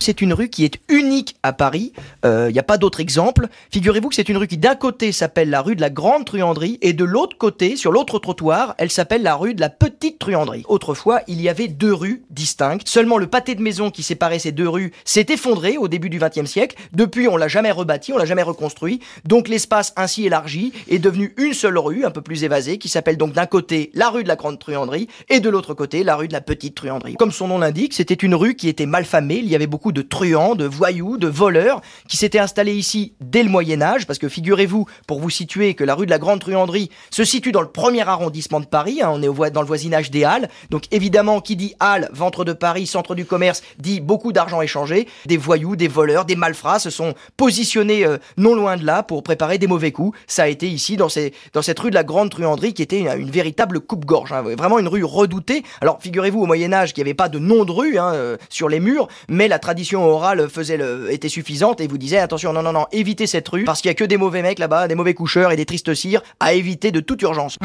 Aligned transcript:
C'est 0.00 0.22
une 0.22 0.32
rue 0.32 0.48
qui 0.48 0.64
est 0.64 0.78
unique 0.88 1.36
à 1.42 1.52
Paris. 1.52 1.92
Il 2.24 2.26
euh, 2.26 2.50
n'y 2.50 2.58
a 2.58 2.62
pas 2.62 2.78
d'autre 2.78 3.00
exemple. 3.00 3.48
Figurez-vous 3.70 4.08
que 4.08 4.14
c'est 4.14 4.30
une 4.30 4.38
rue 4.38 4.48
qui 4.48 4.56
d'un 4.56 4.74
côté 4.74 5.12
s'appelle 5.12 5.50
la 5.50 5.60
rue 5.60 5.76
de 5.76 5.82
la 5.82 5.90
Grande 5.90 6.24
Truanderie 6.24 6.78
et 6.80 6.94
de 6.94 7.04
l'autre 7.04 7.36
côté, 7.36 7.76
sur 7.76 7.92
l'autre 7.92 8.18
trottoir, 8.18 8.74
elle 8.78 8.90
s'appelle 8.90 9.22
la 9.22 9.36
rue 9.36 9.54
de 9.54 9.60
la 9.60 9.68
Petite 9.68 10.18
Truanderie. 10.18 10.64
Autrefois, 10.68 11.20
il 11.28 11.40
y 11.42 11.50
avait 11.50 11.68
deux 11.68 11.92
rues 11.92 12.22
distinctes. 12.30 12.88
Seulement 12.88 13.18
le 13.18 13.26
pâté 13.26 13.54
de 13.54 13.62
maison 13.62 13.90
qui 13.90 14.02
séparait 14.02 14.38
ces 14.38 14.52
deux 14.52 14.68
rues 14.68 14.92
s'est 15.04 15.26
effondré 15.28 15.76
au 15.76 15.86
début 15.86 16.08
du 16.08 16.18
XXe 16.18 16.46
siècle. 16.48 16.76
Depuis, 16.92 17.28
on 17.28 17.36
l'a 17.36 17.48
jamais 17.48 17.70
rebâti, 17.70 18.14
on 18.14 18.18
l'a 18.18 18.24
jamais 18.24 18.42
reconstruit. 18.42 19.00
Donc 19.26 19.48
l'espace 19.48 19.92
ainsi 19.96 20.24
élargi 20.24 20.72
est 20.88 20.98
devenu 20.98 21.34
une 21.36 21.52
seule 21.52 21.78
rue, 21.78 22.06
un 22.06 22.10
peu 22.10 22.22
plus 22.22 22.44
évasée, 22.44 22.78
qui 22.78 22.88
s'appelle 22.88 23.18
donc 23.18 23.34
d'un 23.34 23.46
côté 23.46 23.90
la 23.92 24.08
rue 24.08 24.22
de 24.22 24.28
la 24.28 24.36
Grande 24.36 24.58
Truanderie 24.58 25.08
et 25.28 25.40
de 25.40 25.50
l'autre 25.50 25.74
côté 25.74 26.04
la 26.04 26.16
rue 26.16 26.28
de 26.28 26.32
la 26.32 26.40
Petite 26.40 26.74
Truanderie. 26.74 27.16
Comme 27.16 27.32
son 27.32 27.48
nom 27.48 27.58
l'indique, 27.58 27.92
c'était 27.92 28.14
une 28.14 28.34
rue 28.34 28.54
qui 28.54 28.68
était 28.68 28.86
mal 28.86 29.04
famée. 29.04 29.38
Il 29.38 29.48
y 29.48 29.54
avait 29.54 29.66
beaucoup 29.66 29.89
de 29.92 30.02
truands, 30.02 30.54
de 30.54 30.66
voyous, 30.66 31.16
de 31.16 31.26
voleurs 31.26 31.80
qui 32.08 32.16
s'étaient 32.16 32.38
installés 32.38 32.74
ici 32.74 33.14
dès 33.20 33.42
le 33.42 33.48
Moyen 33.48 33.82
Âge, 33.82 34.06
parce 34.06 34.18
que 34.18 34.28
figurez-vous, 34.28 34.86
pour 35.06 35.20
vous 35.20 35.30
situer, 35.30 35.74
que 35.74 35.84
la 35.84 35.94
rue 35.94 36.06
de 36.06 36.10
la 36.10 36.18
Grande 36.18 36.40
Truanderie 36.40 36.90
se 37.10 37.24
situe 37.24 37.52
dans 37.52 37.60
le 37.60 37.68
premier 37.68 38.06
arrondissement 38.06 38.60
de 38.60 38.66
Paris, 38.66 39.00
hein, 39.02 39.10
on 39.12 39.22
est 39.22 39.50
dans 39.50 39.62
le 39.62 39.66
voisinage 39.66 40.10
des 40.10 40.24
Halles, 40.24 40.48
donc 40.70 40.84
évidemment 40.90 41.40
qui 41.40 41.56
dit 41.56 41.74
Halles, 41.80 42.08
ventre 42.12 42.44
de 42.44 42.52
Paris, 42.52 42.86
centre 42.86 43.14
du 43.14 43.24
commerce, 43.24 43.62
dit 43.78 44.00
beaucoup 44.00 44.32
d'argent 44.32 44.60
échangé, 44.62 45.08
des 45.26 45.36
voyous, 45.36 45.76
des 45.76 45.88
voleurs, 45.88 46.24
des 46.24 46.36
malfrats 46.36 46.78
se 46.78 46.90
sont 46.90 47.14
positionnés 47.36 48.04
euh, 48.04 48.18
non 48.36 48.54
loin 48.54 48.76
de 48.76 48.84
là 48.84 49.02
pour 49.02 49.22
préparer 49.22 49.58
des 49.58 49.66
mauvais 49.66 49.92
coups. 49.92 50.18
Ça 50.26 50.44
a 50.44 50.48
été 50.48 50.68
ici 50.68 50.96
dans, 50.96 51.08
cette 51.08 51.78
rue 51.78 51.90
de 51.90 51.94
la 51.94 52.04
Grande 52.04 52.30
Truanderie 52.30 52.74
qui 52.74 52.82
était 52.82 53.00
une, 53.00 53.30
véritable 53.30 53.80
coupe-gorge, 53.80 54.32
hein, 54.32 54.42
vraiment 54.42 54.78
une 54.78 54.88
rue 54.88 55.04
redoutée. 55.04 55.62
Alors 55.80 55.98
figurez-vous 56.00 56.42
au 56.42 56.46
Moyen 56.46 56.72
Âge 56.72 56.92
qu'il 56.92 57.02
n'y 57.02 57.08
avait 57.08 57.14
pas 57.14 57.28
de 57.28 57.38
nom 57.38 57.64
de 57.64 57.72
rue 57.72 57.98
hein, 57.98 58.12
euh, 58.14 58.36
sur 58.48 58.68
les 58.68 58.80
murs, 58.80 59.08
mais 59.28 59.48
la 59.48 59.58
tradition 59.58 59.79
orale 59.94 60.48
faisait 60.48 60.76
le, 60.76 61.12
était 61.12 61.28
suffisante 61.28 61.80
et 61.80 61.86
vous 61.86 61.98
disait 61.98 62.18
attention, 62.18 62.52
non, 62.52 62.62
non, 62.62 62.72
non, 62.72 62.86
évitez 62.92 63.26
cette 63.26 63.48
rue 63.48 63.64
parce 63.64 63.80
qu'il 63.80 63.88
y 63.88 63.92
a 63.92 63.94
que 63.94 64.04
des 64.04 64.16
mauvais 64.16 64.42
mecs 64.42 64.58
là-bas, 64.58 64.88
des 64.88 64.94
mauvais 64.94 65.14
coucheurs 65.14 65.52
et 65.52 65.56
des 65.56 65.66
tristes 65.66 65.94
cires 65.94 66.22
à 66.40 66.52
éviter 66.52 66.90
de 66.92 67.00
toute 67.00 67.22
urgence. 67.22 67.56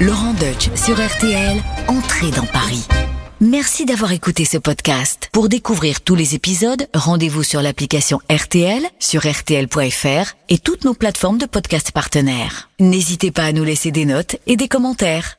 Laurent 0.00 0.34
Deutsch 0.34 0.70
sur 0.74 0.94
RTL, 0.94 1.58
entrée 1.88 2.30
dans 2.30 2.46
Paris. 2.46 2.86
Merci 3.42 3.86
d'avoir 3.86 4.12
écouté 4.12 4.44
ce 4.44 4.58
podcast. 4.58 5.30
Pour 5.32 5.48
découvrir 5.48 6.02
tous 6.02 6.14
les 6.14 6.34
épisodes, 6.34 6.86
rendez-vous 6.92 7.42
sur 7.42 7.62
l'application 7.62 8.20
RTL, 8.30 8.82
sur 8.98 9.22
rtl.fr 9.22 10.34
et 10.50 10.58
toutes 10.58 10.84
nos 10.84 10.92
plateformes 10.92 11.38
de 11.38 11.46
podcast 11.46 11.90
partenaires. 11.92 12.68
N'hésitez 12.80 13.30
pas 13.30 13.44
à 13.44 13.52
nous 13.52 13.64
laisser 13.64 13.92
des 13.92 14.04
notes 14.04 14.36
et 14.46 14.56
des 14.56 14.68
commentaires. 14.68 15.28